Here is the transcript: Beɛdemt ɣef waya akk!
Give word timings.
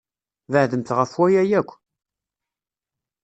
Beɛdemt 0.51 0.95
ɣef 0.97 1.11
waya 1.19 1.43
akk! 1.59 1.69